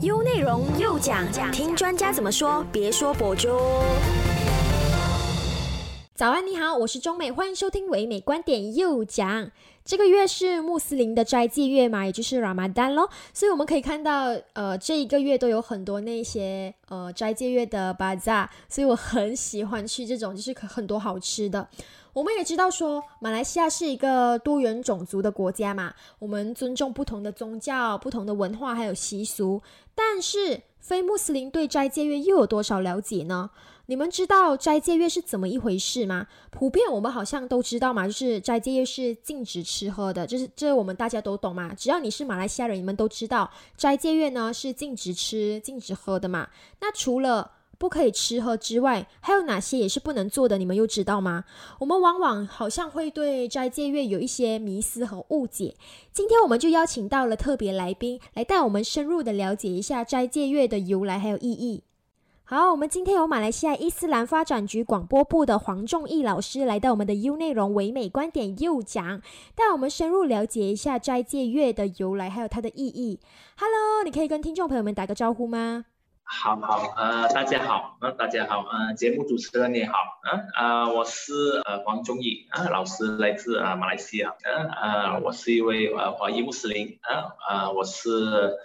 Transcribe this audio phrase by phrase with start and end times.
[0.00, 3.48] 优内容又讲，听专家怎么说，别说博主。
[6.16, 9.52] 早安，你好，我是中美，欢迎收听唯美观点又讲。
[9.84, 21.68] 这个月是穆斯林的斋戒月嘛，也就是 Ramadan 咯，所以我们可以看到，呃，这一个月都有很多那些呃斋戒月的 bazaar，所以我很喜欢去这种，就是很多好吃的。
[22.18, 29.62] 我们也知道说，马来西亚是一个多元种族的国家嘛，我们尊重不同的宗教、不同的文化还有习俗，
[29.94, 33.50] 但是非穆斯林对斋戒月又有多少了解呢？
[33.86, 36.26] 你们知道斋戒月是怎么一回事吗？
[36.50, 41.72] 普遍我们好像都知道嘛，就是斋戒月是禁止吃喝的，就是这我们大家都懂嘛。
[41.72, 46.48] 只要你是马来西亚人，你们都知道斋戒月呢是禁止吃、禁止喝的嘛。
[46.80, 50.58] 那除了不可以吃喝之外，还有哪些也是不能做的？
[50.58, 51.44] 你们又知道吗？
[51.78, 55.76] 我们往往好像会对斋戒月有一些迷思和误解。
[56.12, 61.84] 今天我们就邀请到了特别来宾，来带我们深入的了解一下斋戒月的由来还有意义。
[62.42, 69.20] 好，我们今天有马来西亚伊斯兰发展局广播部的黄仲义老师来到我们的 U 内容唯美观点又讲，
[69.54, 73.20] 带我们深入了解一下斋戒月的由来还有它的意义。
[73.58, 75.84] Hello，你可以跟听众朋友们打个招呼吗？
[76.30, 79.94] 好好，呃，大家好，呃，大家好，呃，节目主持人你好，
[80.30, 81.32] 嗯，呃，我是
[81.64, 88.58] 呃黄忠义，啊，老师来自啊马来西亚，嗯，呃，我是一位呃华裔穆斯林，啊，啊，我是。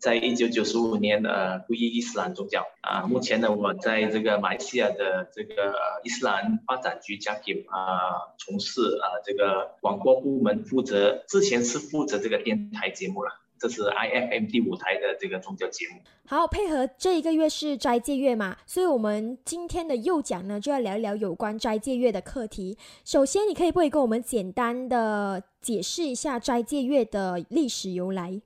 [0.00, 13.30] 在一九九五年呃皈依伊斯兰宗教啊，目前呢我在这个马来西亚的这个伊斯兰发展局家庭啊从事啊这个广播部门负责，之前是负责这个电台节目了，
[13.60, 16.00] 这是 IFM 第五台的这个宗教节目。
[16.26, 22.78] 好，配合这一个月是斋戒月嘛，所以我们今天的右讲呢就要聊一聊有关斋戒月的课题。
[23.04, 28.40] 首先，你可以不可以跟我们简单的解释一下斋戒月的历史由来？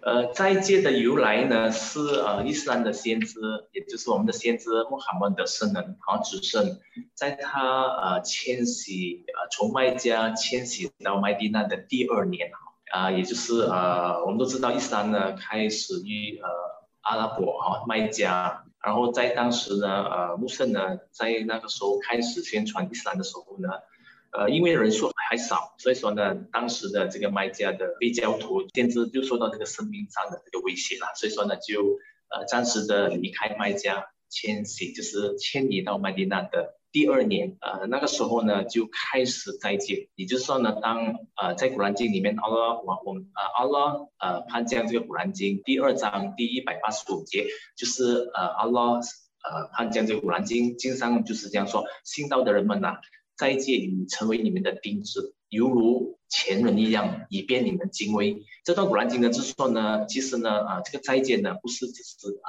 [0.00, 3.40] 呃，斋戒的由来呢，是呃伊斯兰的先知，
[3.72, 6.78] 也就是我们的先知穆罕默德圣人啊，子孙，
[7.14, 12.58] 在他呃迁徙呃从麦加迁徙到麦地那的第二年啊，
[12.92, 16.48] 啊也就是呃我们都知道伊斯兰呢开始于呃
[17.00, 23.68] 阿拉伯哈麦加，然后在当时呢呃穆圣呢在那个时候开始宣传伊斯兰的时候呢。
[24.32, 31.80] 呃，因为人数还少，所以说呢，当时的这个卖家的非教徒甚至就受到这个生命上的这个威胁了，所以说呢，就
[32.28, 47.44] 呃暂时的离开卖家，迁徙，就是迁移到麦地那的第二年，呃那个时候呢就开始斋戒，也就是说呢，当呃在古兰经里面，阿拉我我们呃阿拉呃潘将这个古兰经第二章第一百八十五节，
[47.76, 52.96] 就是呃阿拉呃潘将这个古兰经经上就是这样说，信道的人们呐。
[53.36, 58.42] 斋戒已成为你们的钉子，犹如前人一样，以便你们敬畏。
[58.64, 62.48] 这段古兰经呢，就是说呢，其实呢，啊，这个斋戒呢，不是只是啊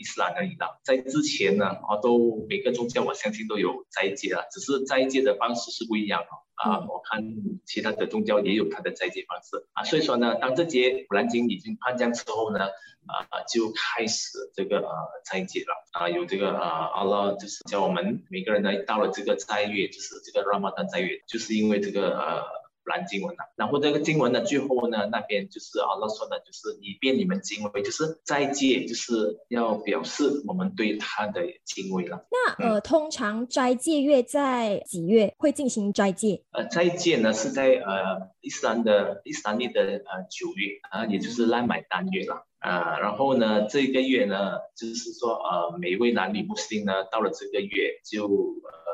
[0.00, 6.22] 伊斯兰而已的，在之前呢，啊，都每个宗教我相信都有斋戒了，只是斋戒的方式是不一样
[6.54, 6.80] 啊。
[6.88, 7.22] 我看
[7.66, 12.68] 其他的宗教也有它的斋戒方式啊，所以说呢，当这节古兰经已经判降之后呢。
[13.06, 14.92] 啊，就开始这个呃
[15.24, 22.42] 斋戒了啊，有这个啊阿拉就是叫我们每个人呢到了这个斋月，就是这个 Ramadan 斋月，就是因为这个呃
[22.90, 23.50] 蓝经文了。
[23.56, 32.26] 然后这个经文的最后呢，那边就是阿拉说的，就是以便你们敬畏，就是斋戒就是要表示我们对他的敬畏了。
[32.30, 36.42] 那呃，通常斋戒月在几月会进行斋戒？
[36.50, 42.46] 呃，斋戒呢是在呃伊斯兰的伊斯兰历的呃九月啊，也就是拉买单月了。
[42.60, 48.90] 啊，然后呢，这个月呢，就是说，呃，每一位男女穆斯林呢，到了这个月就呃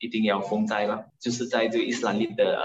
[0.00, 2.64] 一定要封斋了，就是在这个伊斯兰历的呃，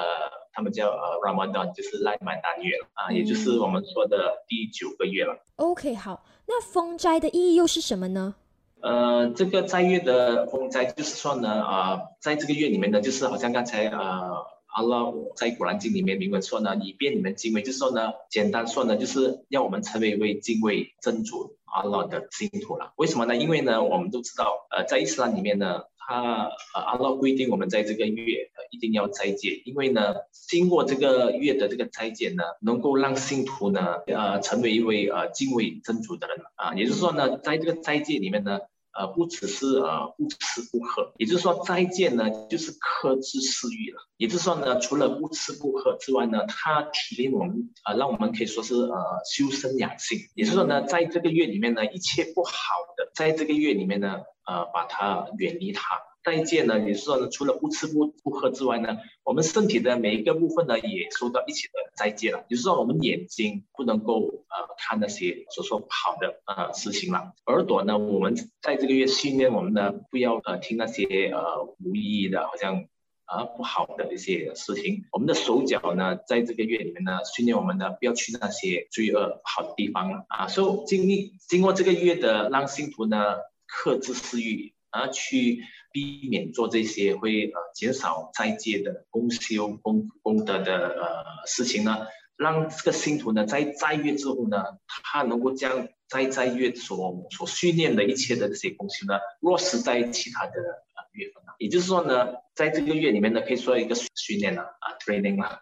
[0.59, 5.40] 他们叫呃 Ramadan，就是赖曼丹月啊，也就是我们说的第九个月了。
[5.56, 8.36] OK，好，那封斋的意义又是什么呢？
[8.81, 14.46] 呃，这个斋月的封斋就是说呢，啊，在这个月里面呢，就是好像刚才呃。
[14.72, 22.94] 阿拉在古兰经里面明文说呢，以便你们敬畏，就是说呢，简单说呢，就是让我们成为一位敬畏真主阿拉的信徒了。
[22.95, 23.36] 为什么呢？
[23.36, 36.74] 因为呢，我们都知道，呃，在伊斯兰里面呢，他呃阿拉规定我们在这个月呃一定要斋戒，因为呢，经过这个月的这个斋戒呢，能够让信徒呢，呃，成为一位呃敬畏真主的人啊。
[36.74, 38.60] 也就是说呢，在这个斋戒里面呢。
[38.91, 44.00] 呃，不只是呃不吃不喝，也就是说斋戒呢，就是克制私欲了。
[44.18, 48.95] 也就是说呢，除了不吃不喝之外呢，它提炼我们呃，让我们可以说是呃
[49.31, 50.18] 修身养性。
[50.36, 52.51] 也就是说呢，在这个月里面呢，一切不好
[52.97, 55.81] 的，在这个月里面呢，呃，把它远离它
[56.24, 62.45] 再见呢，也是说呢，除了不吃不不喝之外呢，我们身体的每一个部分呢，也受到一起的再见了。
[62.50, 72.88] 就是说，我们眼睛不能够呃看那些所说不好的呃事情了，耳朵呢，我们在这个月训练我们呢，不要呃听那些呃无意义的，好像。
[73.31, 75.06] 啊，不好的一些事情。
[75.12, 80.48] 我们的手脚呢，在这个月里面呢，训练我们呢，不要去那些罪恶好的地方了啊。
[80.48, 83.36] 所以经历经过这个月的，让信徒呢
[83.68, 101.00] 克制私欲啊，去避免做这些会呃减少斋戒的功修功功德的呃事情呢，让这个信徒呢在斋月之后呢，他能够将在斋月所所训练的一切的这些功修呢，落实在其他的呃。
[101.12, 105.59] 月份啊，也就是说呢，在这个月里面呢，可以说一个训练了啊，training 了。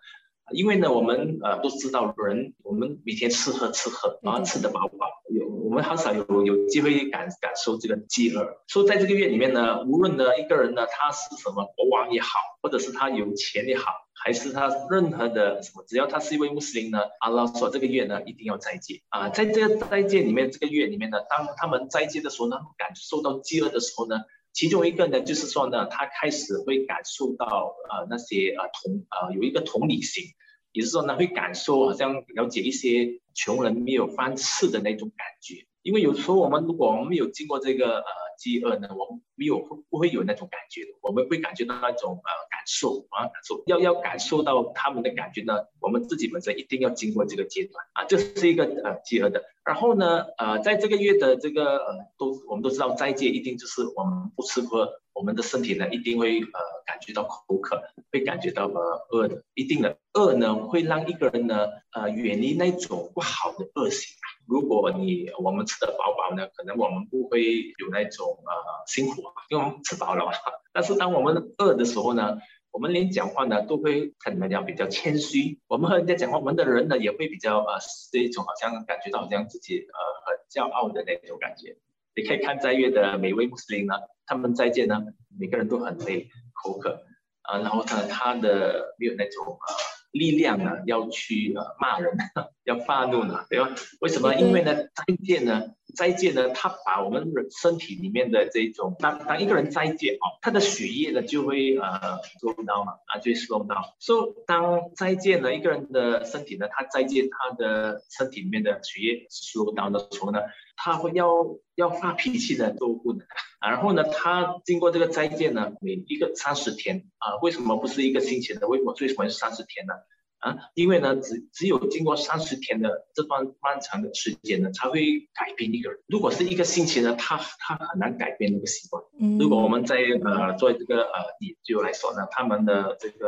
[0.52, 8.58] 因为呢，我们呃都知道人，我们每天吃喝吃喝啊，吃得饱饱，有我们很少有有机会感感受这个饥饿。
[8.68, 12.28] 所以在这个月里面呢，无论呢一个人呢，他是什么国王也好，
[12.62, 24.16] 或者是他有钱也好，还是他任何的什么，只要他是一位穆斯林呢，阿拉说这个月呢一定要斋戒啊，在这个斋戒里面，这个月里面呢，当他们斋戒的时候呢，感受到饥饿的时候呢。
[24.58, 30.24] 其中一个呢，就是说呢，他开始会感受到呃那些呃同呃有一个同理心，
[30.72, 35.68] 也是说呢，会感受好像了解一些穷人没有饭吃的那种感觉。
[35.84, 47.84] 因为有时候我们如果我们没有经过这个呃饥饿呢，我们没有不会有那种感觉，我们会感觉到那种呃感受啊感受，要要感受到他们的感觉呢，我们自己本身一定要经过这个阶段。
[47.94, 49.44] 啊，这是一个呃饥饿的。
[49.66, 57.82] 然后呢，呃，在这个月的这个呃，都我们都知道斋戒一定就是我们不吃喝，我们的身体呢一定会呃感觉到口渴，
[58.12, 64.16] 会感觉到呃饿的，一定的饿呢会让一个人呢呃远离那种不好的恶行。
[64.46, 68.54] 如果你我们吃得饱饱呢，可能我们不会有那种呃
[68.86, 70.32] 辛苦，因为我们吃饱了嘛。
[70.72, 72.38] 但是当我们饿的时候呢？
[72.70, 77.80] 我们连讲话呢都会看你们讲比较谦虚，我们和人家讲话，我们的人呢也会比较呃
[78.12, 81.76] 这一种好像感觉到好像自己呃很骄傲的那种感觉。
[82.18, 83.94] 你可以看在月的每位穆斯林呢，
[84.26, 85.00] 他们再见呢，
[85.40, 87.04] 每个人都很累、口渴
[87.44, 89.76] 啊，然后呢他的没有那种呃
[90.12, 92.18] 力量呢要去呃骂人，
[92.66, 93.70] 要发怒呢，对吧？
[94.02, 94.34] 为什么？
[94.34, 95.74] 因为呢再见呢。
[95.96, 103.84] 斋戒呢，它把我们人身体里面的这种，当当一个人斋戒哦，他的血液呢就会呃 slow down 嘛，啊就会 slow down。
[104.00, 110.40] 所以当斋戒呢，一个人的身体呢，他斋戒他的身体里面的血液 slow down 的时候呢，
[110.76, 113.26] 他会要要发脾气的都不能。
[113.60, 118.68] 然后呢，他经过这个斋戒呢，每一个三十天啊，为什么不是一个星期呢？
[118.68, 119.94] 为什么最喜欢是三十天呢？
[120.40, 126.00] 啊，因为呢，只只有经过三十天的这段漫长的时间呢，才会改变一个人。
[126.08, 129.04] 如果是一个星期呢，他他很难改变那个习惯。
[129.20, 133.28] 嗯，如果我们在呃做这个呃研究来说呢，他们的这个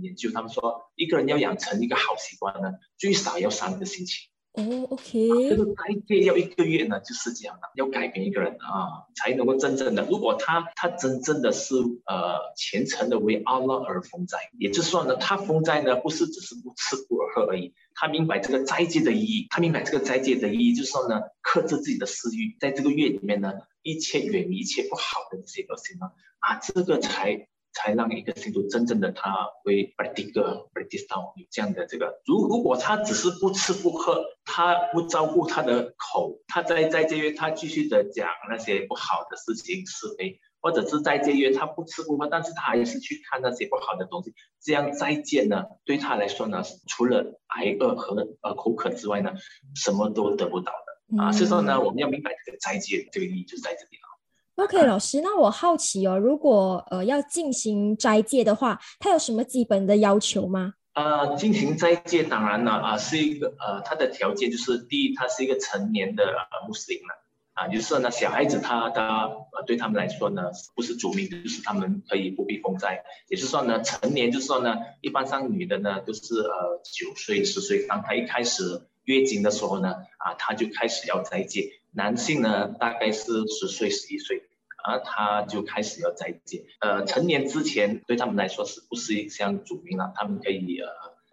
[0.00, 4.28] 研究，他们说一个人要养成一个好习惯呢，最少要三个星期。
[4.56, 10.02] 哦，OK，这个斋戒要一个月呢，就是这样的，要改变一个人啊，才能够真正的。
[10.04, 11.74] 如果他他真正的是
[12.06, 26.06] 呃虔诚的为阿拉而封斋，也就是说呢，他封斋呢不是只是不吃不喝而已，他明白这个斋戒的意义，他明白这个斋戒的意义，就是说呢，克制自己的私欲，在这个月里面呢，一切远离一切不好的这些恶行呢，
[26.38, 27.46] 啊，这个才。
[27.76, 29.30] 才让一个信徒真正的他
[29.62, 30.32] 会 practice
[30.72, 49.34] practice 到有这样的这个，如如果他只是不吃不喝，他不照顾他的口，他在在这约他继续的讲那些不好的事情是非，或者是在这约他不吃不喝，但是他还是去看那些不好的东西，这样再见呢，对他来说呢，除了挨饿和呃口渴之外呢，
[49.74, 51.32] 什么都得不到的啊。
[51.32, 54.15] 所以说呢，我们要明白这个斋戒这个意义就在这里了。
[54.56, 60.72] OK，老师，那我好奇哦，如果呃要进行斋戒的话，它有什么基本的要求吗？
[60.94, 66.24] 呃，进行斋戒当然了啊，是一个呃，它的条件就是第一，他是一个成年的
[66.66, 67.22] 穆斯林了
[67.52, 70.44] 啊，就是呢，小孩子他他呃对他们来说呢，
[70.74, 81.72] 不是主命，就是他们可以不必封斋，也就是说呢，成年就是说呢，一般上女的呢都是呃九岁十岁，当她一开始月经的时候呢，啊，她就开始要斋戒。
[81.96, 84.42] 男性呢，大概是十岁、十一岁，
[84.84, 86.66] 啊，他就开始要斋戒。
[86.80, 90.12] 呃，成年之前对他们来说是不是一项主名了？
[90.14, 90.88] 他们可以呃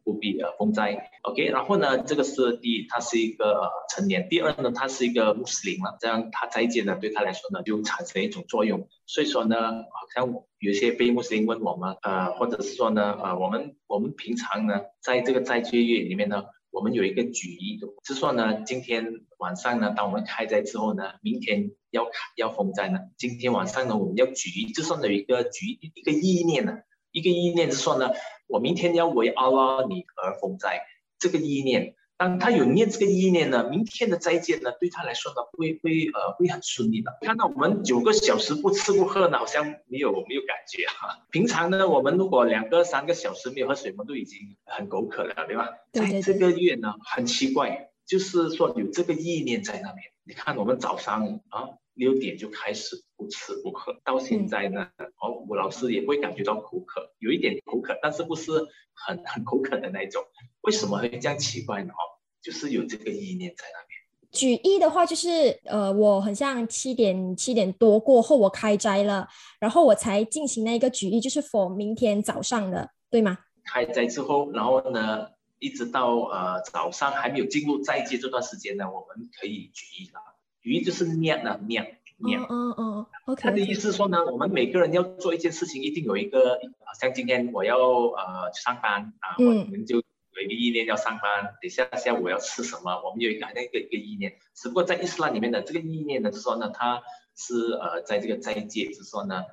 [0.05, 1.11] 不必呃封斋。
[1.23, 8.87] OK，然后呢，这个是第一，他是一个成年；第二呢，他是一个穆斯林了，这样他斋戒呢对他来说呢就产生一种作用。
[9.05, 16.45] 所以说呢，好像有些非穆斯林问我们，呃，或者是说呢，呃，我们我们平常呢在这个斋戒月里面呢。
[16.73, 26.79] 我们有一个举义的，就说呢，今天晚上呢，当我们开斋之后呢，明天要要封斋呢，今天晚上呢，我们要举义，就算有一个举一个意念呢，
[27.11, 28.09] 一个意念是说呢，
[28.47, 30.81] 我明天要为阿拉尼而封斋，
[31.19, 31.93] 这个意念。
[32.23, 37.17] 当他有念这个意念呢，明天的再见呢，对他来说呢，会会呃会很顺利的。
[37.19, 41.19] 看到我们九个小时不吃不喝呢，好像没有没有感觉哈。
[41.31, 45.67] 平常呢，我们如果两个三个小时没有喝水，我们都已经很口渴了，对吧？
[45.91, 50.05] 在这个月呢，很奇怪，就是说有这个意念在那边。
[50.23, 54.89] 你看我们早上啊六点就开始不吃不喝，到现在呢，
[55.21, 58.51] 哦，我老师也会感觉到口渴，有一点口渴，但是不是
[58.93, 60.23] 很很口渴的那种。
[60.61, 61.91] 为什么会这样奇怪呢？
[61.91, 62.01] 哦？
[62.41, 63.99] 就是有这个意念在那边。
[64.31, 69.27] 举一的话，就是呃，我很像七点七点多过后我开斋了，
[69.59, 73.37] 然后我才进行那一个举一，就是 for 明天早上的，对吗？
[73.63, 75.27] 开斋之后，然后呢，
[75.59, 80.19] 一直到呃早上还没有进入斋戒这段时间呢，我们可以举一了。
[80.63, 82.41] 举一就是念啊念念。
[82.41, 83.41] 嗯嗯，OK。
[83.43, 86.59] 他的意思说呢，我们每个人要做一件事情，一定有一个，
[86.99, 90.01] 像今天我要呃上班啊，我们就。
[90.35, 93.03] 有一个意念要上班，等下下午要吃什么？
[93.05, 97.03] 我们有一个那个一个意念，只不过在伊斯兰里面的这个意念呢，是说呢，它
[97.35, 99.43] 是呃在这个斋戒，是说呢，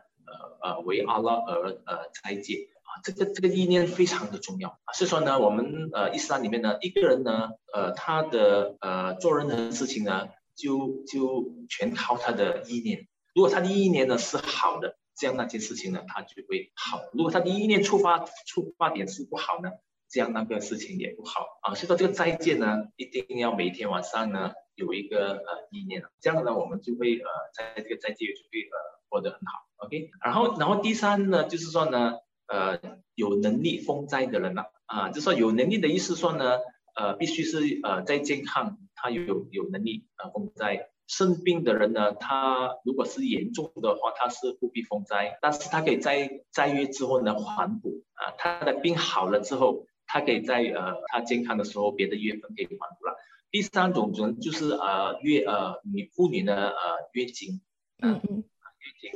[0.62, 10.28] 呃呃为阿拉而呃斋戒啊，这个这个意念非常的重要啊，是说呢，我们呃伊斯兰里面呢，一个人呢，呃他的呃做任何事情呢，
[10.60, 19.70] 就就全靠他的意念，如果他的意念呢是好的，这样那件事情呢，他就会好；如果他的意念触发触发点是不好呢？
[20.12, 28.76] 这样那个事情也不好啊，所以说这个再见呢，一定要每天晚上呢有一个呃意念，这样呢我们就会呃在这个再见就会呃
[29.08, 30.10] 过得很好，OK。
[30.24, 32.14] 然后然后第三呢就是说呢
[32.48, 32.80] 呃
[33.14, 36.58] 有能力封斋的人呢啊，就说有能力的意思说呢
[36.96, 40.90] 呃必须是呃在健康，他有有能力啊封灾。
[41.06, 49.86] 生病的人呢，他如果是严重的话，他是不必封灾，但是他可以在在月之后呢缓补啊，他的病好了之后。
[50.12, 53.14] 他可以在呃，他健康的时候，别的月份可以缓补了。
[53.52, 57.60] 第三种人就是呃月呃女妇女呢呃月经，
[58.02, 58.42] 嗯嗯。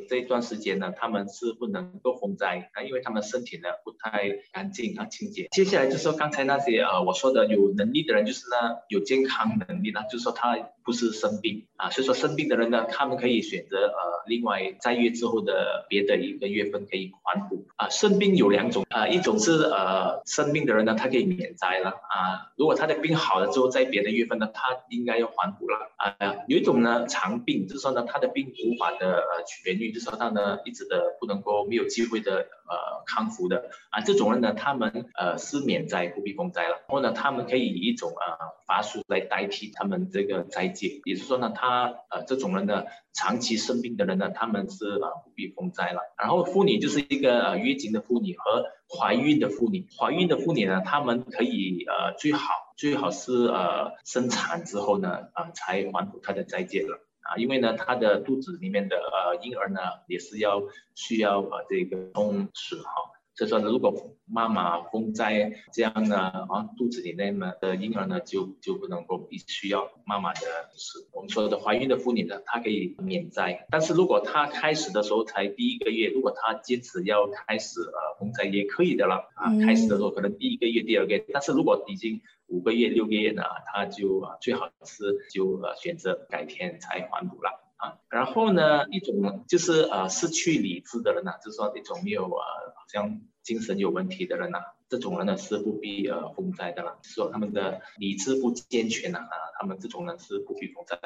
[0.08, 5.48] 这一段时间呢，他们是不能够封斋啊，因为他们身体呢不太干净啊清洁。
[5.50, 8.56] 接下来就是说刚才那些呃我说的有能力的人，就是呢
[8.88, 17.88] 有健康能力呢，就是说他不是生病啊，所以说生病的人呢，他们可以选择呃另外在月之后的别的一个月份可以还补啊。
[17.88, 26.14] 生病有两种啊，一种是呃生病的人呢，他可以免灾了啊，如果他的病好了之后，在别的月份呢，他应该要还补了啊。
[26.48, 29.92] 有一种呢长病，就是说呢他的病无法的呃区别痊愈。
[29.92, 46.00] 就是说他呢，一直的不能够没有机会的呃康复的啊，这种人呢，他们呃是免灾不必封灾了，然后呢，他们可以以一种呃法术来代替他们这个灾劫，也就是说呢，他呃这种人呢，长期生病的人呢，他们是呃不必封灾了。
[46.18, 56.98] 然后妇女就是一个呃月经的妇女和怀孕的妇女，怀孕的妇女呢，他们可以呃最好最好是呃生产之后呢啊才还补她的斋戒了。
[57.24, 60.62] 啊，因为呢，他的肚子里面的呃婴儿呢，也是要
[60.94, 62.90] 需要呃这个充实哈。
[63.36, 70.40] 所以说，如果妈妈风灾这样呢，啊，肚子里面呢的婴儿呢，就就不能够必须要妈妈的
[70.76, 73.66] 是我们说的怀孕的妇女呢，她可以免灾。
[73.70, 79.50] 但是如果她开始的时候才第一个月，如果她坚持要开始呃风灾也可以的了啊。
[79.66, 87.63] 开始的时候可能第一个月、第二个月，但是如果已经五个月、六个月呢，她就啊最好是就呃选择改天才还补了。
[88.08, 92.42] 然后呢，一种就是呃失去理智的人呐，就是说一种没有呃
[92.74, 100.98] 好像精神有问题的人呐，这种人呢是不必呃封斋的啦，说他们的理智不健全呐啊，他们这种人是不必封斋。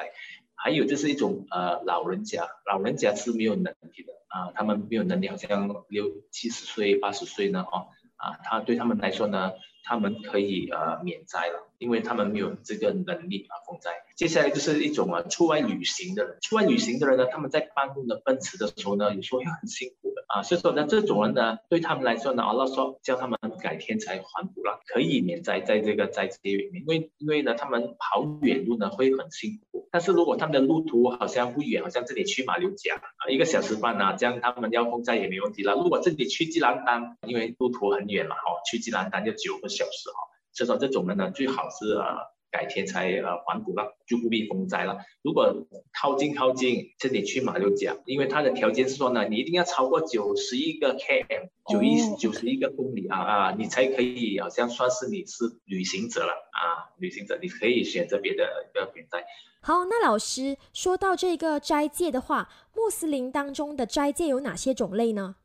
[0.55, 9.53] 还有就是一种呃老人家，老人家是没有能力的啊，他们没有能力，好像六七十岁、八十岁呢哦啊，他对他们来说呢。
[9.81, 13.89] 他们可以呃免灾了，因为他们没有这个能力啊封灾。
[14.19, 35.75] 接下来就是一种啊出外旅行的人，出外旅行的人呢，他们在搬运的奔驰的时候呢，有时候又很辛苦的啊，所以说呢，这种人呢，对他们来说呢，阿拉说叫他们改天才还补了，可以免灾在这个灾劫里面，因为因为呢，他们跑远路呢会很辛苦，但是如果他们的路途好像不远，好像这里去马六甲啊一个小时半啊，这样他们要封灾也没问题了。
[35.75, 39.85] 如果这里去吉兰丹，因为路途很远嘛，哦，去吉兰丹要九个小。
[39.85, 40.19] 时哦，
[40.51, 42.03] 所以说这种人呢，最好是呃
[42.51, 44.97] 改天才呃还补了，就不必封斋了。
[45.21, 59.25] 如果靠近靠近，这里去马六甲，因为它的条件是说呢，你一定要超过九十一个 km，九一九十一个公里啊啊，你才可以好像算是你是旅行者了啊，旅行者你可以选择别的一个比赛。
[59.61, 65.35] 好，那老师说到这个斋戒的话，穆斯林当中的斋戒有哪些种类呢？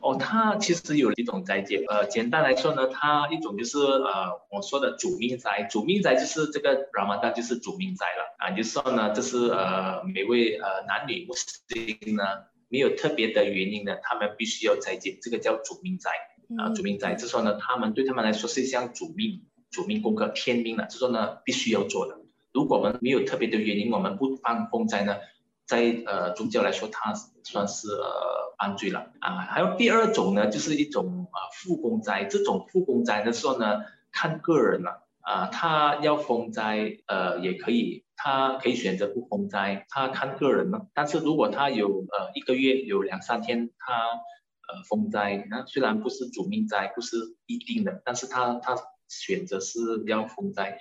[0.00, 12.22] 哦，它其实有一种斋戒，呃，简单来说呢，它一种就是呃我说的主命斋，主命斋就是这个 Ramadan 就是主命斋了啊，就是说呢，这是呃每位呃男女穆斯林呢
[12.68, 16.10] 没有特别的原因呢，他们必须要斋戒，这个叫主命斋
[16.56, 22.20] 啊，主命斋，就说呢，他们对他们来说是一项主命主命功课，天命了，就说呢必须要做的。
[22.52, 25.16] 如果我们没有特别的原因，我们不放风斋呢，
[25.66, 28.37] 在呃宗教来说，它算是呃。
[28.58, 29.36] 安居了啊！
[29.36, 32.24] 还有第二种呢，就是一种啊复工灾。
[32.24, 40.88] 这种复工灾的时候呢，看个人了啊，他要封灾呃也可以，他可以选择不封灾，他看个人了。
[40.92, 48.76] 但是如果他有呃一个月有两三天他呃封灾，那虽然不是主命灾，不是一定的，但是他他
[49.08, 50.78] 选择是要封灾，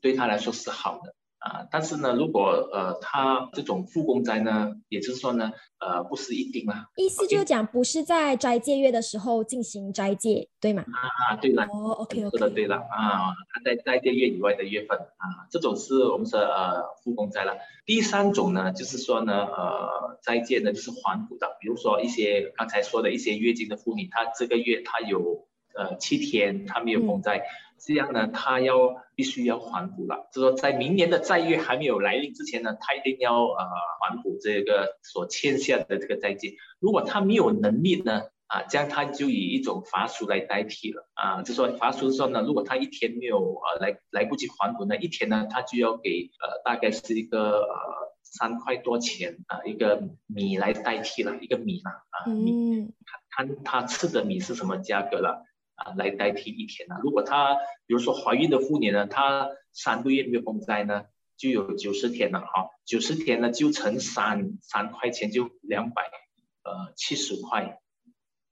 [0.00, 1.14] 对他来说是好的。
[1.42, 6.86] 啊，但是呢，如果呃他这种复工斋呢，也就是说呢，呃不是一定啦。
[6.96, 10.84] 意思就是讲不是在斋戒月的时候进行斋戒，对吗？
[10.86, 11.64] 啊，对了。
[11.64, 12.38] 哦，OK OK。
[12.38, 17.56] 说的对了啊，他在斋戒月以外的月份啊，这种是我们说呃复工斋了。
[17.84, 27.42] 第三种呢，就是说呢，呃斋戒呢就是还补的，比如说一些刚才说的一些月经的妇女，她这个月她有呃七天她没有封斋。
[27.84, 33.58] 这样呢，他要必须要还补了，就说在明年的债月还没有来临之前呢，他一定要呃
[34.00, 36.54] 还补这个所欠下的这个债金。
[36.78, 52.94] 如果他没有能力呢，啊，这样他就以一种罚赎来代替了啊，就说罚赎说呢，如果他一天没有呃来来不及还补呢，一天呢他就要给呃大概是一个呃三块多钱啊一个米来代替了一个米嘛啊米，
[53.30, 55.44] 看他吃的米是什么价格了。
[55.82, 56.94] 啊，来代替一天呢？
[57.02, 62.70] 如果她，比如说怀孕的妇女呢，她三个月没有封斋呢，就有九十天了哈。
[62.84, 66.04] 九十天呢，就乘三三块钱，就两百
[66.62, 67.80] 呃七十块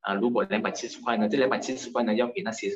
[0.01, 0.15] 啊。
[0.15, 2.71] 如果两百七十块呢，这两百七十块呢，要给那些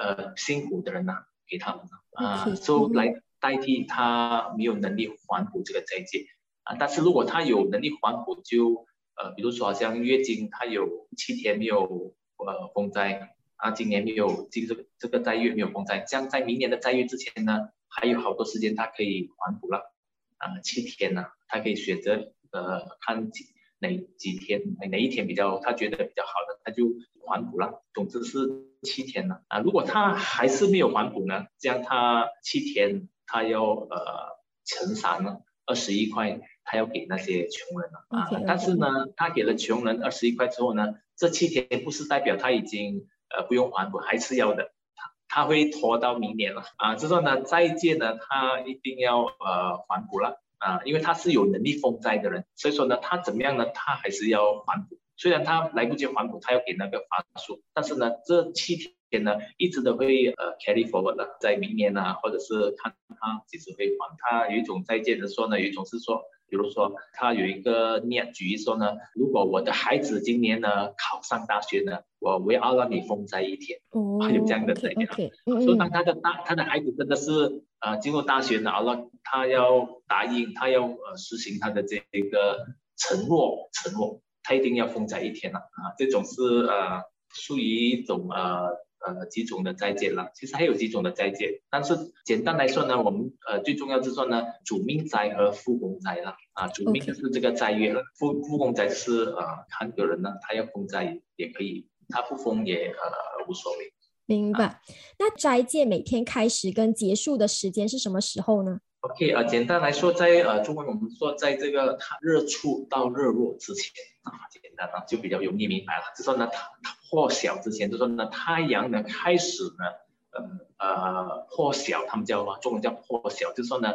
[0.00, 6.26] 呃辛苦的人呐，给他们啊，就来代替他没有能力还补这个斋戒
[6.64, 6.76] 啊。
[6.80, 13.36] 但是如果他有能力还补，就呃，比如说好像月经，他有七天没有呃封斋。
[13.58, 19.92] 啊，今年没有这个这个债月没有封斋，这样在明年的债月之前呢，还有好多时间他可以还补了，
[20.36, 23.46] 啊，七天呢，他可以选择呃看几
[23.80, 26.86] 哪几天哪哪一天比较他觉得比较好的，他就
[27.26, 27.82] 还补了。
[27.92, 28.38] 总之是
[28.84, 29.58] 七天呢啊。
[29.58, 38.30] 如果他还是没有还补呢，这样他七天他要呃乘三呢，二十一块，他要给那些穷人了啊。
[38.46, 43.08] 但是呢，他给了穷人二十一块之后呢，这七天不是代表他已经。
[43.30, 46.94] 呃，不用还补还是要的，他他会拖到明年了啊。
[46.94, 54.98] 就说呢，再借呢，他一定要呃还补了啊，因为他是有能力封债的人，所以说呢，他怎么样呢，他还是要还补。
[55.16, 58.76] 虽然他来不及还补，他要给那个发数，但是呢，这七
[59.10, 64.16] 天呢，一直都会呃 carry forward 的，在明年呢，或者是看他几时会还。
[64.18, 66.22] 他有一种再借的说呢，有一种是说。
[66.48, 73.80] 比如说，他有一个念举例说呢，如果我的孩子今年呢考上大学呢，我我要让你封斋一天，
[74.20, 75.08] 还有这样的概念。
[75.44, 88.87] 所以当他的大他的孩子真的是呃进入大学呢，了他要答应，他要呃实行他的这一个承诺，承诺他一定要封斋一天了啊，这种是呃属于一种呃。
[89.06, 103.92] 呃，几种的斋戒了，其实还有几种的斋戒，但是简单来说呢，我们呃最重要是说呢，主命斋和复工斋了啊，主命是这个斋月了，复复工斋是呃看个人呢，他要封斋也可以，他不封也呃无所谓。
[104.26, 104.80] 明白。
[105.18, 116.98] 那斋戒每天开始跟结束的时间是什么时候呢？OK，呃，简单来说，在呃中文我们说在这个它日出到日落之前啊，简单啊就比较容易明白了，就说呢它它。
[117.10, 123.94] 破晓之前，就说呢，太阳呢开始呢，嗯呃破晓，他们叫嘛，中文叫破晓，就说呢，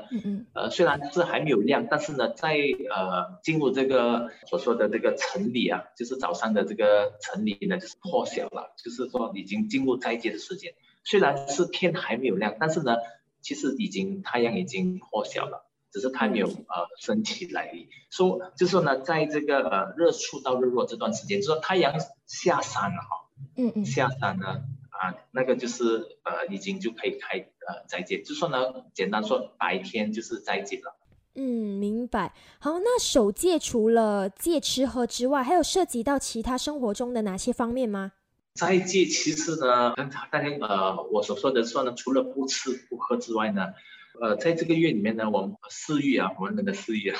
[0.56, 2.56] 呃虽然是还没有亮，但是呢，在
[2.89, 12.96] 呃进入这个所说的这个晨里啊，就是早上的这个晨里呢，就是破晓了，就是说已经进入斋戒的时间，虽然是天还没有亮，但是呢，
[13.43, 15.69] 其实已经太阳已经破晓了。
[15.91, 17.71] 只是它没有呃升起来，
[18.10, 21.93] 说就说呢，在这个呃日出到日落这段时间，就说太阳
[22.25, 28.58] 下山了哈，嗯嗯，下山呢啊，那个就是呃已经就可以开呃斋戒，就说呢，
[28.95, 30.97] 简单说，白天就是斋戒了。
[31.36, 32.34] 嗯，明白。
[32.58, 38.13] 好，那守戒除了戒吃喝之外，还有涉及到其他生活中的哪些方面吗？
[38.54, 43.74] 斋戒其实呢，刚才大家呃我所说的说呢，除了不吃不喝之外呢，
[44.22, 47.20] 呃，在这个月里面呢，我们私欲啊，我们的私欲啊，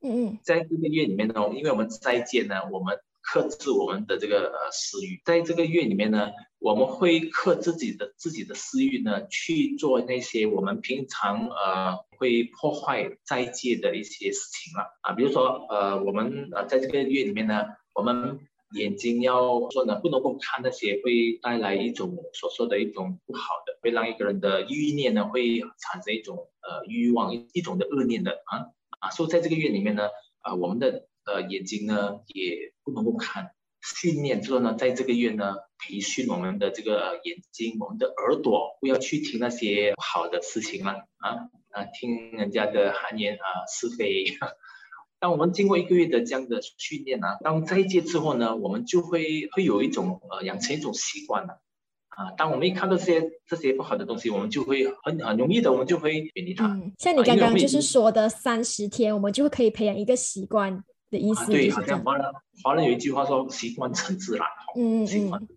[0.00, 18.40] 嗯嗯， 在这个月里面呢，因为我们斋戒呢，我们克制我们的这个呃私欲，在这个月里面呢，我们会克自己的自己的私欲呢，去做那些我们平常呃会破坏斋戒的一些事情了啊，比如说呃我们呃在这个月里面呢，我们
[18.72, 28.66] 眼睛要说呢，不能够看那些会带来一种所说的一种不好的，会让一个人的欲念呢，会产生一种呃欲望一一种的恶念的啊
[28.98, 30.08] 啊，所以在这个月里面呢，
[30.40, 44.24] 啊我们的呃眼睛呢也不能够看，训练之后呢，在这个月呢，培训我们的这个眼睛，我们的耳朵不要去听那些不好的事情了啊啊，听人家的寒言啊是非。
[45.18, 51.60] 当我们经过一个月的这样的训练呢，当斋戒之后呢，我们就会会有一种呃养成一种习惯了
[52.08, 52.32] 啊。
[52.36, 56.66] 当我们一看到这些这些不好的东西，我们就会很很容易的，我们就会远离它。
[56.66, 61.50] 嗯，像你刚刚就是说的三十天，我们就可以培养一个习惯的意思。
[61.50, 61.82] 对，好。
[61.82, 62.26] 像华人
[62.62, 65.48] 华人有一句话说“习惯成自然”，嗯嗯习惯嗯，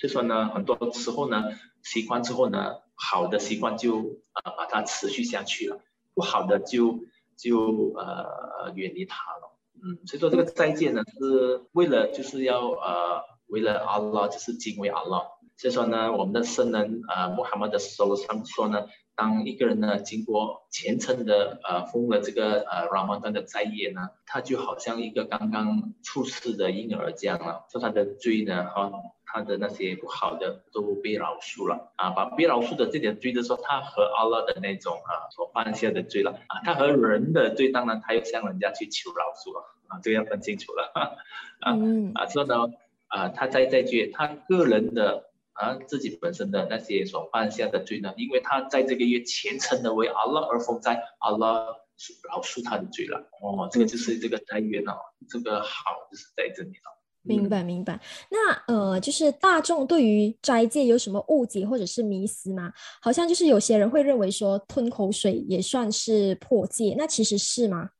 [0.00, 1.44] 所以说呢，很多时候呢，
[1.82, 3.98] 习惯之后呢，好的习惯就
[4.32, 5.78] 呃把它持续下去了，
[6.14, 7.00] 不好的就
[7.36, 9.56] 就呃远离他了。
[9.74, 15.22] 嗯，所以说这个斋戒呢，是为了就是要呃为了阿拉，就是敬畏阿拉。
[15.58, 28.92] 所以说呢，我们的圣人呃穆罕默德说上说呢，当一个人呢经过虔诚的呃封了这个呃 Ramadan 的斋戒呢，他就好像一个刚刚出世的婴儿这样了，说他的罪呢哈。
[29.26, 40.92] 他的那些不好的都被饶恕了啊，把被饶恕的这点罪，就是说他和阿拉的那种啊所犯下的罪了啊，他和人的罪，当然他又向人家去求饶恕了啊，这个要分清楚了
[41.60, 42.54] 啊嗯啊，所以呢
[43.08, 51.66] 啊，他在在罪他个人的啊自己本身的那些所犯下的罪呢，因为他在这个月虔诚的为阿拉而封斋，阿拉
[52.30, 54.96] 饶恕他的罪了哦，这个就是这个单元哦，
[55.28, 56.95] 这个好就是在这里了。
[57.26, 58.00] 明白明白。
[58.30, 62.72] 那呃，就是大众对于斋戒有什么误解或者是迷思吗？
[63.00, 67.90] 好像就是有些人会认为说吞口水也算是破戒，那其实是吗？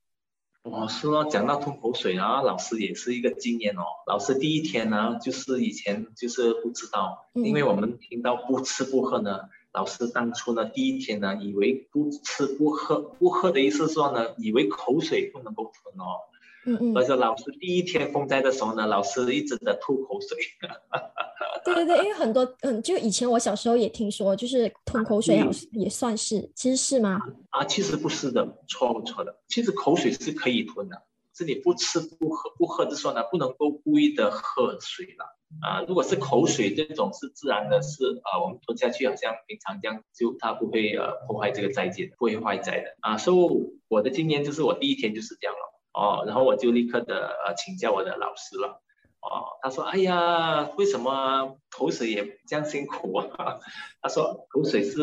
[0.63, 3.83] 哦是哦，讲到吞口水啊，老师也是一个经验哦。
[4.09, 16.19] 老师第一天呢，就是以前就是不知道，因为我们听到不吃不喝呢，老师当初呢第一天呢，以为不吃不喝，不喝的意思是说呢，以为口水不能够吞哦。
[16.67, 20.37] 嗯嗯，而且老师第一天封斋的时候呢，老师一直在吐口水。
[21.65, 27.21] 对对对，因为很多嗯，就以前我小时候也听说，就是吞口水好像也算是，其实是吗？
[27.51, 29.41] 啊，其实不是的，错错的。
[29.49, 31.03] 其实口水是可以吞的，
[31.35, 35.37] 是你不吃不喝不喝的时候呢，不能够故意的喝水了。
[35.63, 42.97] 啊，如果是口水这种是自然的，是啊，我们吞下去好像平常这样，就它不会呃破坏这个斋戒，不会坏斋的。
[43.01, 43.37] 啊，所以
[43.89, 45.76] 我的经验就是我第一天就是这样了。
[45.97, 48.83] 哦，然后我就立刻的呃请教我的老师了。
[49.21, 53.59] 哦，他说：“哎呀，为什么口水也这样辛苦啊？”
[54.03, 55.01] 他说：“口水是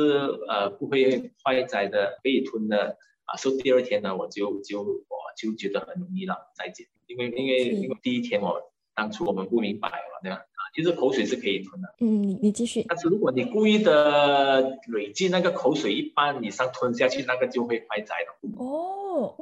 [0.48, 6.88] 呃不会坏在的，可以吞的啊。”所以第二天呢，我就就我就觉得很容易了，再见。
[7.08, 10.46] 因为因为因为第一天我当初我们不明白嘛，对吧？
[10.74, 12.84] 其实口水是可以吞的，嗯，你你继续。
[12.90, 18.40] 但是如果你故意的累积那个口水一般以上吞下去，那个就会坏斋了。
[18.58, 19.36] 哦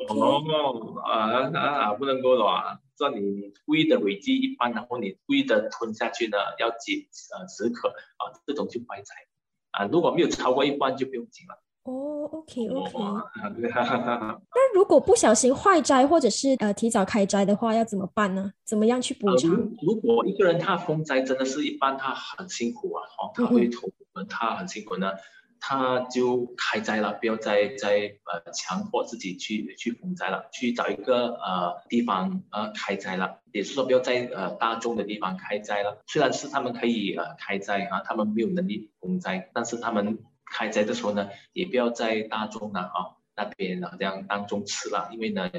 [1.06, 2.80] 啊啊啊，不能够的啊！
[2.98, 9.15] 这你你故意的累积一般，然后你故意的吞下去呢，要几呃止渴啊，这种就坏斋
[9.72, 9.86] 啊。
[9.86, 11.63] 如果没有超过一半就不用紧了。
[11.84, 12.94] 哦，OK OK。
[12.94, 18.52] 那如果不小心坏摘或者是呃提早开摘的话，要怎么办呢？
[18.65, 19.50] 怎么样去补呃，偿？
[19.50, 23.89] 如如果一个人他封斋真的是一般，他很辛苦啊，哦，他会头
[24.30, 25.12] 他很辛苦呢，
[25.60, 35.98] 他就开摘了，不要再再呃强迫自己去去封斋了，去找一个呃地方呃开摘了，也是说不要在呃大众的地方开摘了。
[36.06, 40.20] 虽然是他们可以呃开摘啊，他们没有能力封斋，但是他们
[40.52, 42.98] 开斋的时候呢，也不要在大众啊啊
[43.36, 45.50] 那边啊这样当中吃了，因为呢。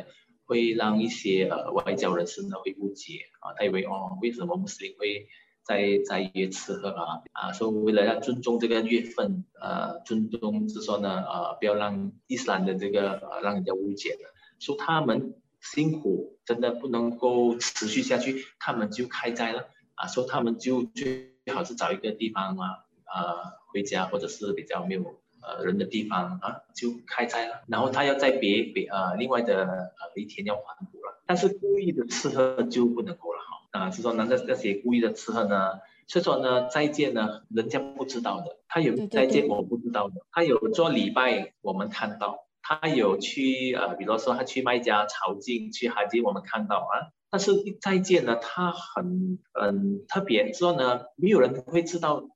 [0.45, 5.29] 会让一些呃外交人士呢会误解啊，他以为哦为什么穆斯林会
[5.63, 14.25] 在在约吃喝啊啊，所以为了要尊重这个月份，呃尊重是说呢呃不要让伊斯兰的这个呃让人家误解的，
[14.59, 25.03] 说他们辛苦真的不能够持续下去，他们就开斋了啊，说他们就最好是找一个地方啊呃回家或者是比较没有
[25.41, 52.29] 呃人的地方啊，就开斋了，然后他要在别别呃另外的呃一天要还补了，但是故意的吃喝就不能够了哈啊，是说那那那些故意的吃喝呢，所以说呢再见呢人家不知道的，他有再见我不知道的，他有做礼拜我们看到，他有去呃比如说他去卖家朝觐去哈吉我们看到啊，但是再见呢他很嗯特别，说呢没有人会知道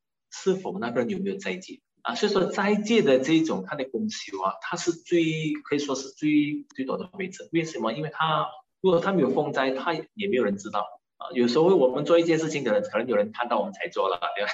[0.43, 1.81] 是否那个人有没有斋戒。
[2.03, 7.49] 啊，所以说斋戒的这种它的功修啊，它是最可以说是最最多的位置。
[7.53, 7.93] 为什么？
[7.93, 8.47] 因为他
[8.81, 11.35] 如果他没有封斋，他也没有人知道啊。
[11.35, 14.53] 有时候我们做一件事情可能，可能有人看到我们才做了，对吧？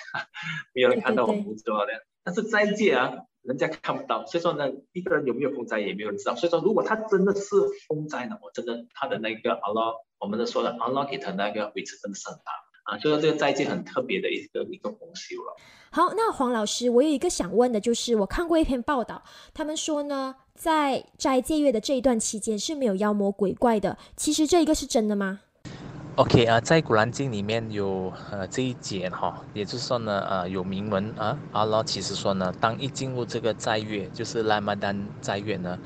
[0.73, 1.93] 没有人看到我们不做的。
[2.25, 6.35] 但是斋戒啊，人家看不到，所以说呢，一个人有没有封斋也没有人知道。
[6.35, 7.55] 所以说，如果他真的是
[7.87, 12.53] 封斋呢，我真的他的那个阿拉，我们的说的阿拉给他那个位置真的是很大
[12.85, 12.99] 啊。
[12.99, 15.57] 所以说这个斋戒很特别的一个一个功修了。
[15.91, 23.99] 好，那黄老师，我有一个想问的，就是我看过一篇报道，他们说呢，在斋戒月的这一段期间是没有妖魔鬼怪的。
[24.17, 25.41] 其实这一个是真的吗
[26.17, 35.79] ？OK 啊，在古兰经里面有呃这一节哈，也就是说呢，呃有铭文啊，阿拉其实说呢，当一进入这个斋月，就是拉玛丹斋月呢，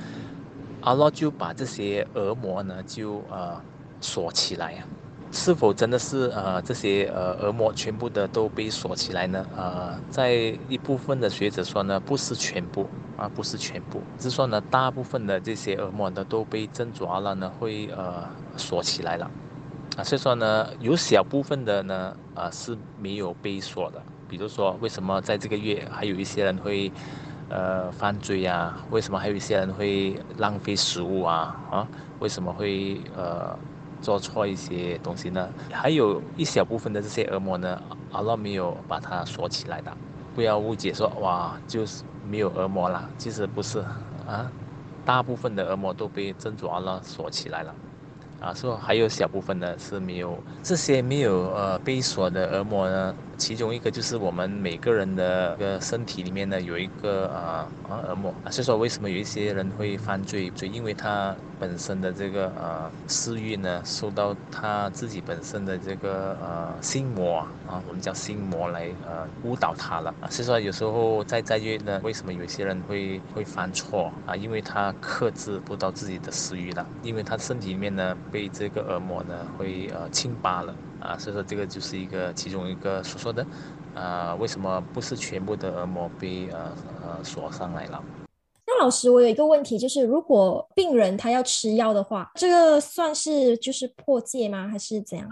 [0.83, 3.61] 阿拉就把这些恶魔呢就呃
[4.01, 4.87] 锁起来呀。
[5.37, 9.45] 是否真的是呃这些呃恶魔全部的都被锁起来呢？
[9.55, 10.33] 呃，在
[10.67, 19.31] 一部分的学者说呢，不是全部啊，不是全部，是说呢，大部分的这些恶魔呢都被真主阿拉呢会呃锁起来了
[19.99, 24.03] 啊，所以说呢，有小部分的呢啊是没有被锁的。
[24.27, 26.91] 比如说，为什么在这个月还有一些人会
[27.51, 28.83] 呃犯罪啊？
[28.91, 31.61] 为什么还有一些人会浪费食物啊？
[31.71, 31.87] 啊，
[32.21, 33.57] 为什么会呃？
[34.07, 39.93] 做错一些东西呢，还有一小部分的这些恶魔呢，阿拉没有把它锁起来的，
[40.33, 43.81] 不要误解说哇就是没有恶魔了，其实不是
[44.25, 44.49] 啊，
[45.05, 47.75] 大部分的恶魔都被真主阿拉锁起来了。
[48.39, 74.35] 啊，说还有小部分呢是没有这些没有呃被锁的恶魔呢，其中一个就是我们每个人的个身体里面呢有一个啊啊耳膜啊，所以说为什么有一些人会犯罪，就因为他本身的这个呃私欲呢受到他自己本身的这个呃心魔啊，我们叫心魔来呃误导他了啊，所以说有时候在在月呢，为什么有些人会会犯错啊？
[74.35, 78.15] 因为他克制不到自己的私欲了，因为他身体里面呢。
[78.33, 80.75] 被这个耳膜呢会呃侵扒了
[81.07, 83.47] 啊，所以说这个就是一个其中一个所说的，
[83.95, 88.03] 啊为什么不是全部的耳膜被呃呃锁上来了？
[88.67, 94.67] 那老师，我有一个问题，就是如果病人他要吃药的话，这个算是就是破戒吗？
[94.69, 95.29] 还是怎样？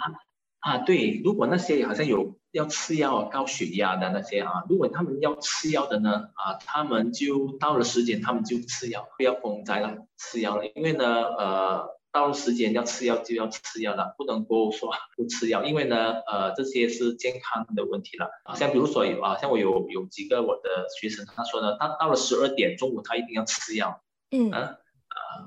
[0.60, 11.94] 啊，对，如果那些好像有要吃药高血压的那些啊，如果他们要吃药的呢，啊，他们就到了时间他们就吃药，不要封斋了，吃药了，因为呢，呃。
[12.14, 18.30] 到了时间要吃药就要吃药了，不能够说不吃药，因为呢，呃，这些是健康的问题了。
[18.54, 24.00] 像比如说有啊，像我有有几个我的学生，他说呢，他到了十二点中午他一定要吃药，
[24.30, 24.76] 嗯，啊，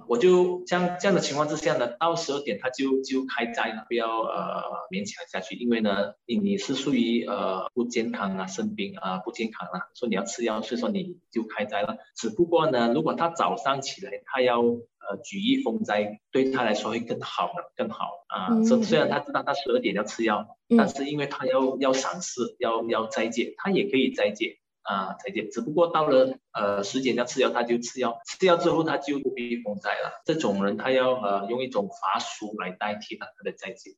[0.08, 11.98] 我就像这样的情况之下呢，到十二点他就就开斋了，不要呃勉强下去，因为呢，你你是属于呃不健康啊，生病啊，不健康啊，说你要吃药，所以说你就开斋了。
[12.16, 14.64] 只不过呢，如果他早上起来他要。
[15.10, 18.62] 呃，举一风灾对他来说会更好的，更好啊。
[18.66, 25.48] 虽虽然他知道他十二点要吃药，但是因为他要要赏识，要要斋戒，他也可以斋戒啊，斋戒。
[25.50, 30.22] 只不过到了呃时间要吃药，他就吃药，吃药之后他就不必风灾了。
[30.26, 33.92] 这种人他要呃用一种法术来代替他他的斋戒。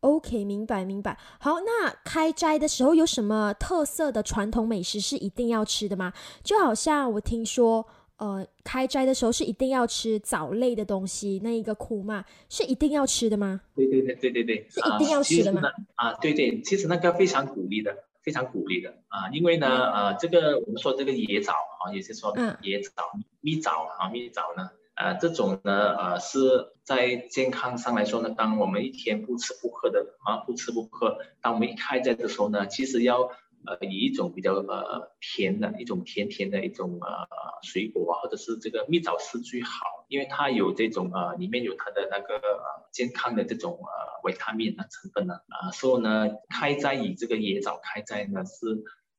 [0.00, 1.18] OK，明白明白。
[1.40, 6.12] 好，那开斋的时候有什么特色的传统美食是一定要吃的吗？
[6.44, 7.86] 就好像我听说。
[8.18, 13.60] 呃，开斋的时候是一定要吃藻类的东西，那一个苦嘛是一定要吃的吗？
[13.74, 15.60] 对对对对对对，是一定要吃的吗？
[15.96, 17.94] 啊，对对，其实那个非常鼓励的，
[18.26, 22.92] 非常鼓励的啊，因为呢，呃，这个我们说这个野枣啊，也是说野枣、
[23.40, 33.30] 蜜枣啊，蜜枣呢，呃，这种呢，呃，是在健康上来说呢，当我们一天不吃不喝的啊，不吃不喝，当我们一开斋的时候呢，其实要。
[33.66, 37.26] 呃，以一种比较呃甜的一种甜甜的一种呃
[37.62, 48.66] 水果啊，或者是这个蜜枣是最好，因为它有这种呃里面有它的那个呃健康的这种呃维他命的成分呢啊，所以呢开斋以这个野枣开斋呢是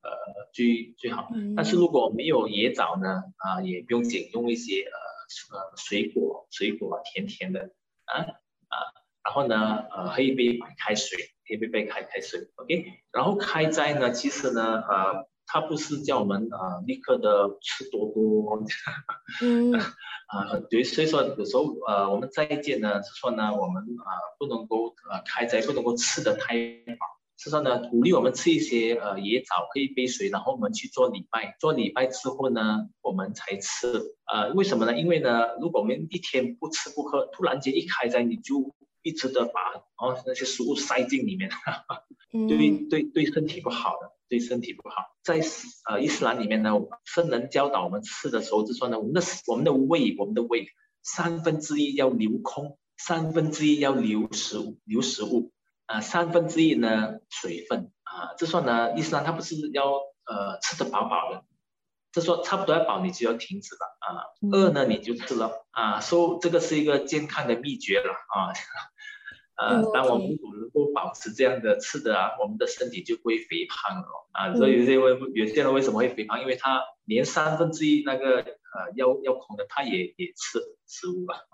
[0.01, 7.71] 呃最最好，但是如果没有野枣呢啊也不用紧，用一些呃呃水果水果甜甜的
[8.05, 8.21] 啊
[8.69, 8.75] 啊，
[9.23, 11.17] 然后呢呃喝一杯白开水。
[11.49, 18.63] 一杯杯开开水，OK，然后开斋呢，其实呢，呃，他不是叫我们啊立刻的吃多多，
[19.41, 19.73] 嗯。
[20.27, 26.53] 啊 对，所以说有时候呃我们斋戒呢是说呢我们啊不能够呃开斋不能够吃的太
[26.99, 27.07] 饱，
[27.37, 33.87] 是说呢鼓励我们吃一些呃野枣可以杯水，然后我们去做礼拜，做礼拜之后呢我们才吃，
[34.29, 34.99] 呃为什么呢？
[34.99, 38.75] 因为呢如果我们一天不吃不喝，突然间一开斋你就
[39.07, 39.61] 一直的把
[39.97, 41.49] 哦那些食物塞进里面，
[42.49, 44.95] 对嗯对对身体不好的，对身体不好。
[45.23, 45.41] 在
[45.89, 46.71] 呃伊斯兰里面呢，
[47.05, 50.67] 圣人教导我们吃的时候就说呢，我们的我们的胃，我们的胃
[51.01, 55.51] 三分之一要留空，三分之一要留食物，留食物，
[55.85, 59.93] 啊、三分之一呢水分啊，就说呢伊斯兰它不是要
[60.25, 61.43] 呃吃的饱饱的。
[62.13, 64.07] 就说差不多要饱，你就要停止了啊。
[64.41, 65.99] 嗯饿呢，你就吃了啊。
[65.99, 68.49] 所以这个是一个健康的秘诀了啊。
[69.57, 74.49] 呃，当我们如果能够保持这样的吃的啊，我们的身体就不会肥胖了哦啊。
[74.49, 76.39] 嗯所以有些为有些人为什么会肥胖？
[76.41, 81.47] 因为他连三分之一那个呃腰腰空的，他也也吃食物了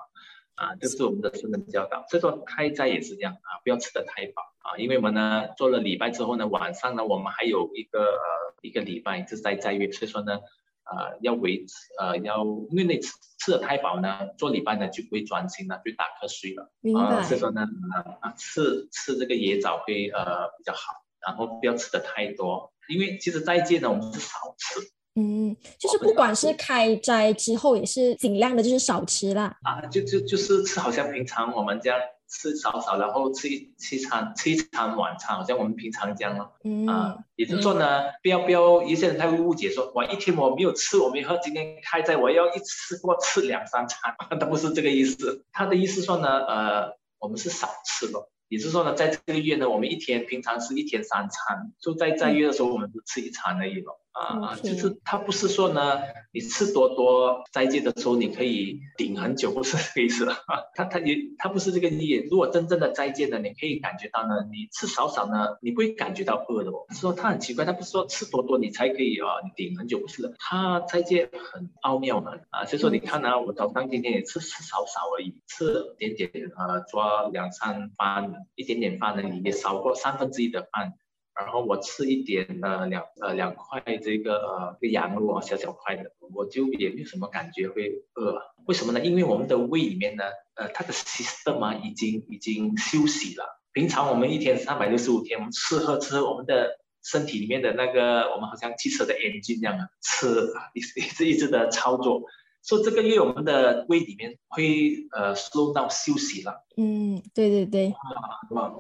[0.55, 0.75] 啊。
[0.81, 2.05] 这是我们的圣人教导。
[2.09, 10.39] 所以说开斋也是这样啊，不要吃的太饱啊，因为我们呢做了礼拜之后呢，晚上呢我们还有一个呃一个礼拜就是在斋月，所以说呢
[10.85, 16.71] 呃要维持呃要因为你吃吃的太饱呢，做礼拜呢就不会专心了，就打瞌睡了。
[16.81, 20.93] 明白啊，所以说呢，啊啊，吃吃这个野枣会呃比较好，
[21.25, 24.79] 然后不要吃的太多，因为其实斋戒呢，我们是少吃
[25.15, 29.55] 嗯，就是不管是开斋之后，也是尽量的就是少吃啦。
[29.61, 31.99] 啊，就就就是吃，好像平常我们这样
[32.33, 36.53] 吃少少，然后吃一吃一餐吃一餐晚餐，好像我们平常这样咯。
[36.63, 48.29] 嗯啊，也就是说呢，不要不要，一些人他会误解说，我，一天我没有吃，我没喝，今天开斋我要一次过吃两三餐， 他不是这个意思，他的意思说呢，呃，我们是少吃咯。
[48.49, 53.99] 也就是说呢，在这个月呢，我们一天平常是一天三餐，就在在月的时候，我们只吃一餐而已咯。
[54.13, 55.99] 啊就是他不是说呢，
[56.32, 60.28] 你吃多多斋戒的时候你可以顶很久，不是这个意思。
[60.76, 62.28] 他他也他不是这个意义。
[62.30, 66.86] 如果真正的斋戒呢，你可以感觉到呢，你吃少少呢，你不会感觉到饿的哦。
[66.91, 70.34] 说他很奇怪，他不是说吃多多你才可以啊，你顶很久，不是的。
[70.38, 80.93] 他斋戒很奥妙的啊，所以说你看啊，我早上今天也吃吃少少而已，吃一点点啊，抓两三饭，一点点饭而已，也少过三分之一的饭。
[81.35, 88.39] 然后我吃一点呃两呃两块这个呃个羊肉啊小小块的，我就也没有什么感觉会饿。
[88.65, 88.99] 为什么呢？
[89.03, 90.23] 因为我们的胃里面呢，
[90.55, 93.45] 呃它的 system 啊已经已经休息了。
[93.71, 102.21] 平常我们一天三百六十五天，我们吃喝吃喝，我们的身体里面的那个我们好像汽车的 engine 一样啊，吃啊一直一直一直的操作。
[102.61, 106.63] 所以这个月我们的胃里面会呃 slow 到休息了。
[106.77, 108.71] 嗯，对对对，啊，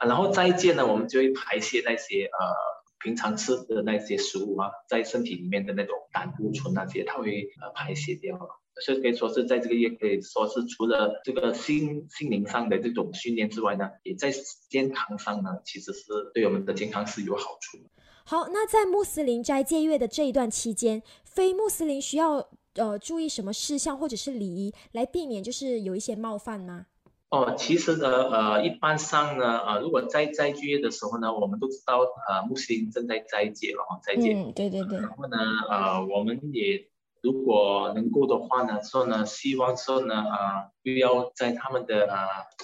[0.00, 2.46] 然后再见呢，我们就会排泄那些呃
[2.98, 8.38] 平常吃的那些食物啊，在身体里面的那种胆固醇那些，它会呃排泄掉。
[8.84, 14.32] 所以可以说是在这个月可以说是除了这个心心灵上的这种训练之外呢，也在
[14.68, 16.02] 健康上呢，其实是
[16.34, 17.78] 对我们的健康是有好处。
[18.24, 26.86] 好，那在穆斯林斋戒月的这一段期间，非穆斯林需要呃注意什么事项或者是礼仪，来避免就是有一些冒犯吗？
[27.34, 34.34] 哦，其实呢，呃，一般上呢，呃，如果在斋戒月的时候呢，我们都知道，呃，穆斯林正在斋戒了哈，斋戒。
[34.34, 35.36] 嗯，对对对，然后呢，
[35.68, 36.86] 呃，我们也
[37.22, 42.16] 如果能够的话呢，说呢，希望说呢，啊、不要在他们的呃、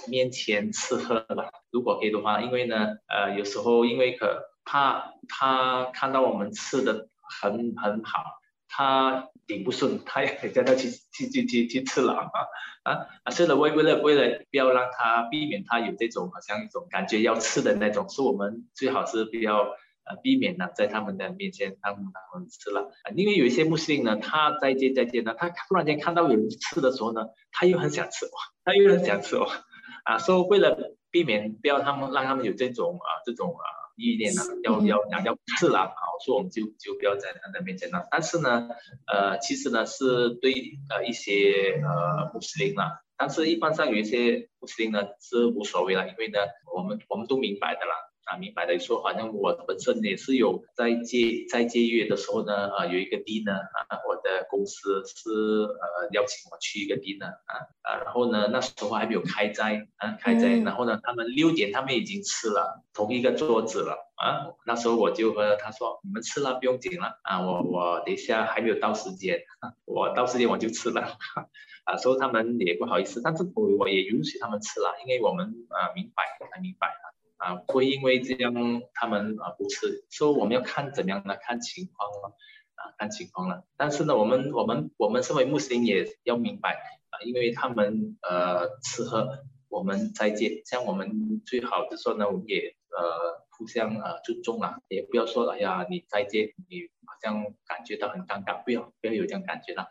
[0.08, 2.76] 面前吃喝了，如果可以的话，因为呢，
[3.08, 7.08] 呃，有时候因为可怕他看到我们吃的
[7.40, 8.22] 很很好，
[8.70, 12.30] 他顶不顺， 他也叫他去去去去去吃了啊
[12.84, 13.30] 啊 啊！
[13.32, 19.62] 所以呢，为为了为了不要让他避免他有这种好像一种感觉要吃的那种，是我们最好是不要
[20.04, 28.30] 呃避免呢在他们的面前让他们吃了，啊因为有一些穆斯林呢，他再见再见呢，他突然间看到有人吃的时候呢，他又很想吃哇，
[28.64, 29.46] 他又很想吃哇，
[30.04, 33.64] 啊，所以为了避免不要他们让他们有这种啊这种啊
[33.96, 38.06] 意念呢，要嗯要要要自然啊，所以我们就就不要在他的面前了。
[38.10, 38.68] 但是呢，
[39.06, 40.52] 呃，其实呢是对
[40.88, 46.38] 呃一些呃穆斯林啦，但是一般上有一些穆斯林呢是无所谓了，因为呢
[46.74, 47.94] 我们我们都明白的啦。
[48.30, 69.40] 啊，明白的说，反正我本身也是有在接在接月的时候呢，啊，有一个 dinner 啊，我的公司是呃邀请我去一个 dinner 啊啊，然后呢那时候还没有开斋啊开斋，嗯然后呢他们六点他们已经吃了同一个桌子了啊，那时候我就和他说你们吃了不用紧了啊，我我等一下还没有到时间，
[69.86, 71.18] 我到时间我就吃了。
[71.82, 76.22] 啊，所以他们也不好意思，但是我我也允许他们吃了，因为我们啊明白，
[76.52, 76.86] 很明白
[77.40, 78.52] 啊，会因为这样
[78.92, 81.36] 他们啊不吃，所以我们要看怎样呢？
[81.40, 82.36] 看情况了，
[82.74, 83.64] 啊，看情况了。
[83.78, 86.74] 但是呢，我们我们我们身为穆斯林也要明白
[87.08, 89.38] 啊，因为他们呃吃喝
[89.70, 99.86] 我们斋戒，像我们最好就说呢，我们也呃互相呃尊重啊，也不要说哎呀你斋戒你好像感觉到很尴尬，不要不要有这样感觉了，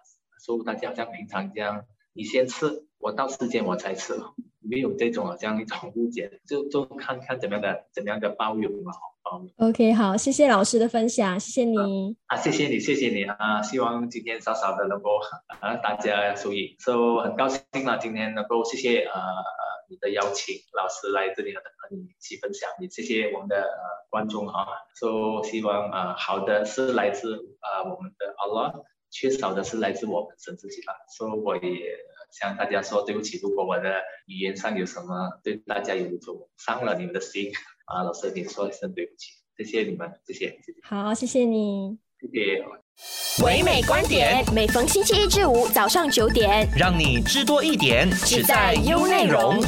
[0.46, 4.14] 说大家像平常这样，你先吃，我到时间我才吃。
[4.62, 8.92] 没有这种这样一种误解，就就看看怎么样的怎么样的包容嘛，
[9.24, 9.50] 包容。
[9.70, 15.18] OK，好，谢谢老师的分享，谢谢你啊，谢谢你，谢谢你啊，希望今天少少的能够
[15.62, 19.20] 啊大家受益，所以很高兴啊，今天能够谢谢呃
[19.90, 31.80] 你的邀请，老师来这里和和你一起分享，也谢谢我们的呃观众啊，so 希望啊好的是来自啊我们的 Allah，缺少的是来自我们神自己吧，所以我也。
[32.32, 33.90] 向大家说对不起，如果我的
[34.28, 37.52] 语言上有什么对大家有种伤了你们的心
[37.86, 40.80] 啊，老师，你说一声对不起，谢谢你们，谢谢，谢谢。
[40.84, 42.64] 好，谢谢你，谢谢。
[43.44, 49.60] 唯美观点，每逢星期一至五早上九点，让你知多一点，只在优内容。